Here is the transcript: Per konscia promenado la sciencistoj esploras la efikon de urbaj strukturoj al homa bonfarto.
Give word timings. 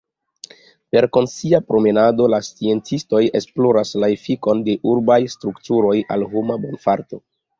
Per 0.95 1.05
konscia 1.17 1.59
promenado 1.71 2.25
la 2.35 2.39
sciencistoj 2.47 3.21
esploras 3.41 3.93
la 4.05 4.11
efikon 4.15 4.65
de 4.69 4.77
urbaj 4.93 5.21
strukturoj 5.35 5.95
al 6.17 6.25
homa 6.33 6.61
bonfarto. 6.65 7.25